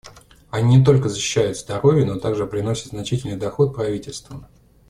[0.49, 4.47] Они не только защищают здоровье, но также приносят значительный доход правительствам.